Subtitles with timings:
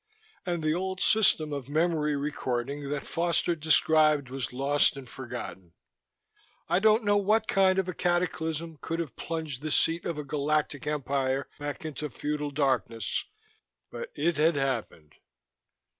[0.47, 5.73] And the old system of memory recording that Foster described was lost and forgotten.
[6.67, 10.23] I didn't know what kind of a cataclysm could have plunged the seat of a
[10.23, 13.25] galactic empire back into feudal darkness
[13.91, 15.13] but it had happened.